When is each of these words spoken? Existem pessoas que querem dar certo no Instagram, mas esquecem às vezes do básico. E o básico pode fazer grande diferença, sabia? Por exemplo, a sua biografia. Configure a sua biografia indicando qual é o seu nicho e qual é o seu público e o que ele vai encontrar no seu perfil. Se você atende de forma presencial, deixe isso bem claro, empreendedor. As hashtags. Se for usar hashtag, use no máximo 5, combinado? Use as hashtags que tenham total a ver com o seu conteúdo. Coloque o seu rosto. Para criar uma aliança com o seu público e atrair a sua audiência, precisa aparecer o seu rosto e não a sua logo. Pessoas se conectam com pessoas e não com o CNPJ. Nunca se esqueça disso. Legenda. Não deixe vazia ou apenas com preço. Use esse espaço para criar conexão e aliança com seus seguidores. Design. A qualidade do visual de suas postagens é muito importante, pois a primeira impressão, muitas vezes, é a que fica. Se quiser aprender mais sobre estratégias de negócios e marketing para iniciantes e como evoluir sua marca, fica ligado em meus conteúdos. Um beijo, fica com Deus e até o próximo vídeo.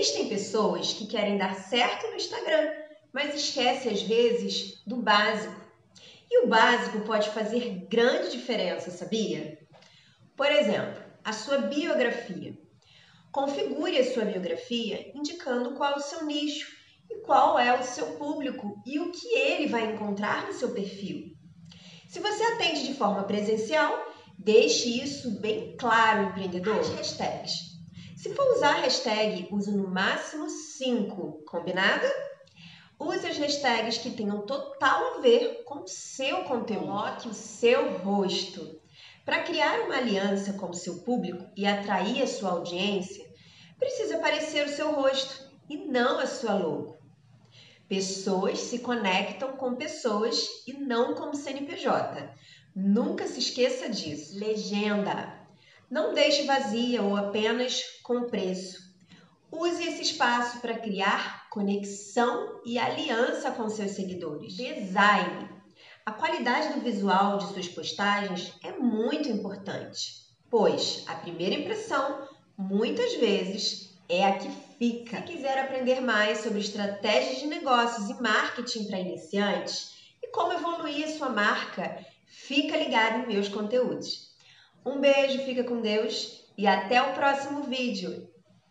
Existem 0.00 0.30
pessoas 0.30 0.94
que 0.94 1.06
querem 1.06 1.36
dar 1.36 1.54
certo 1.54 2.06
no 2.06 2.16
Instagram, 2.16 2.72
mas 3.12 3.34
esquecem 3.34 3.92
às 3.92 4.00
vezes 4.00 4.80
do 4.86 4.96
básico. 4.96 5.60
E 6.30 6.42
o 6.42 6.46
básico 6.48 7.00
pode 7.00 7.28
fazer 7.28 7.86
grande 7.86 8.30
diferença, 8.30 8.90
sabia? 8.90 9.58
Por 10.34 10.50
exemplo, 10.50 11.02
a 11.22 11.34
sua 11.34 11.58
biografia. 11.58 12.58
Configure 13.30 13.98
a 13.98 14.14
sua 14.14 14.24
biografia 14.24 15.12
indicando 15.14 15.74
qual 15.74 15.92
é 15.92 15.96
o 15.96 16.00
seu 16.00 16.24
nicho 16.24 16.72
e 17.10 17.16
qual 17.16 17.58
é 17.58 17.78
o 17.78 17.84
seu 17.84 18.06
público 18.12 18.82
e 18.86 18.98
o 18.98 19.12
que 19.12 19.28
ele 19.36 19.66
vai 19.66 19.92
encontrar 19.92 20.46
no 20.46 20.54
seu 20.54 20.70
perfil. 20.70 21.36
Se 22.08 22.20
você 22.20 22.42
atende 22.42 22.86
de 22.86 22.94
forma 22.94 23.24
presencial, 23.24 24.02
deixe 24.38 25.02
isso 25.02 25.38
bem 25.42 25.76
claro, 25.76 26.30
empreendedor. 26.30 26.80
As 26.80 26.88
hashtags. 26.88 27.69
Se 28.20 28.34
for 28.34 28.54
usar 28.54 28.82
hashtag, 28.82 29.48
use 29.50 29.70
no 29.70 29.88
máximo 29.88 30.50
5, 30.50 31.42
combinado? 31.46 32.06
Use 32.98 33.26
as 33.26 33.38
hashtags 33.38 33.96
que 33.96 34.10
tenham 34.10 34.42
total 34.42 35.14
a 35.16 35.20
ver 35.22 35.64
com 35.64 35.84
o 35.84 35.88
seu 35.88 36.44
conteúdo. 36.44 36.84
Coloque 36.84 37.28
o 37.28 37.32
seu 37.32 37.96
rosto. 38.00 38.78
Para 39.24 39.42
criar 39.42 39.86
uma 39.86 39.96
aliança 39.96 40.52
com 40.52 40.68
o 40.68 40.74
seu 40.74 40.98
público 40.98 41.46
e 41.56 41.64
atrair 41.66 42.20
a 42.20 42.26
sua 42.26 42.50
audiência, 42.50 43.24
precisa 43.78 44.16
aparecer 44.16 44.66
o 44.66 44.70
seu 44.70 44.92
rosto 44.92 45.50
e 45.70 45.78
não 45.78 46.18
a 46.18 46.26
sua 46.26 46.52
logo. 46.52 46.98
Pessoas 47.88 48.58
se 48.58 48.80
conectam 48.80 49.56
com 49.56 49.76
pessoas 49.76 50.46
e 50.66 50.74
não 50.74 51.14
com 51.14 51.30
o 51.30 51.34
CNPJ. 51.34 52.34
Nunca 52.76 53.26
se 53.26 53.38
esqueça 53.38 53.88
disso. 53.88 54.38
Legenda. 54.38 55.39
Não 55.90 56.14
deixe 56.14 56.44
vazia 56.44 57.02
ou 57.02 57.16
apenas 57.16 57.82
com 58.04 58.28
preço. 58.28 58.78
Use 59.50 59.82
esse 59.82 60.02
espaço 60.02 60.60
para 60.60 60.78
criar 60.78 61.48
conexão 61.50 62.60
e 62.64 62.78
aliança 62.78 63.50
com 63.50 63.68
seus 63.68 63.90
seguidores. 63.90 64.54
Design. 64.54 65.48
A 66.06 66.12
qualidade 66.12 66.74
do 66.74 66.80
visual 66.80 67.38
de 67.38 67.52
suas 67.52 67.68
postagens 67.68 68.54
é 68.62 68.70
muito 68.70 69.28
importante, 69.28 70.28
pois 70.48 71.02
a 71.08 71.16
primeira 71.16 71.56
impressão, 71.56 72.28
muitas 72.56 73.14
vezes, 73.16 73.90
é 74.08 74.24
a 74.26 74.38
que 74.38 74.48
fica. 74.78 75.16
Se 75.16 75.22
quiser 75.24 75.58
aprender 75.58 76.00
mais 76.00 76.38
sobre 76.38 76.60
estratégias 76.60 77.40
de 77.40 77.48
negócios 77.48 78.08
e 78.08 78.22
marketing 78.22 78.86
para 78.86 79.00
iniciantes 79.00 79.90
e 80.22 80.28
como 80.28 80.52
evoluir 80.52 81.08
sua 81.08 81.30
marca, 81.30 81.98
fica 82.26 82.76
ligado 82.76 83.24
em 83.24 83.26
meus 83.26 83.48
conteúdos. 83.48 84.29
Um 84.84 85.00
beijo, 85.00 85.44
fica 85.44 85.64
com 85.64 85.80
Deus 85.80 86.44
e 86.56 86.66
até 86.66 87.02
o 87.02 87.12
próximo 87.12 87.64
vídeo. 87.64 88.29